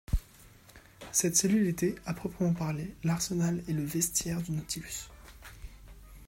Cette 1.11 1.35
cellule 1.35 1.67
était, 1.67 1.93
à 2.07 2.15
proprement 2.15 2.53
parler, 2.55 2.95
l’arsenal 3.03 3.61
et 3.67 3.73
le 3.73 3.83
vestiaire 3.85 4.41
du 4.41 4.51
Nautilus. 4.51 5.09